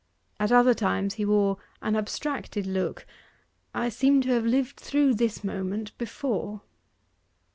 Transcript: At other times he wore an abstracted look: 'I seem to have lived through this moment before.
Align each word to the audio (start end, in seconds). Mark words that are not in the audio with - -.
At 0.39 0.51
other 0.51 0.73
times 0.73 1.13
he 1.13 1.25
wore 1.25 1.57
an 1.79 1.95
abstracted 1.95 2.65
look: 2.65 3.05
'I 3.75 3.89
seem 3.89 4.19
to 4.21 4.29
have 4.29 4.47
lived 4.47 4.79
through 4.79 5.13
this 5.13 5.43
moment 5.43 5.95
before. 5.99 6.61